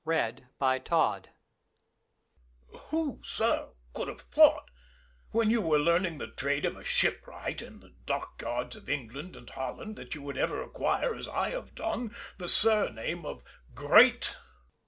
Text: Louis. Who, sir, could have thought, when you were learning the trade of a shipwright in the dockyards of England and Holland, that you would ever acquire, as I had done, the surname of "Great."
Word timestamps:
Louis. 0.03 0.81
Who, 2.89 3.21
sir, 3.23 3.69
could 3.93 4.07
have 4.07 4.21
thought, 4.21 4.71
when 5.29 5.51
you 5.51 5.61
were 5.61 5.77
learning 5.77 6.17
the 6.17 6.25
trade 6.25 6.65
of 6.65 6.75
a 6.75 6.83
shipwright 6.83 7.61
in 7.61 7.81
the 7.81 7.93
dockyards 8.07 8.75
of 8.75 8.89
England 8.89 9.35
and 9.35 9.47
Holland, 9.51 9.97
that 9.97 10.15
you 10.15 10.23
would 10.23 10.39
ever 10.39 10.59
acquire, 10.59 11.13
as 11.13 11.27
I 11.27 11.49
had 11.51 11.75
done, 11.75 12.15
the 12.39 12.49
surname 12.49 13.27
of 13.27 13.43
"Great." 13.75 14.35